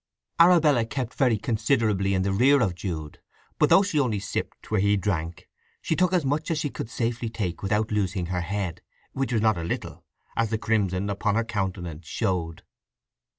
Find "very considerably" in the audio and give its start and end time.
1.13-2.15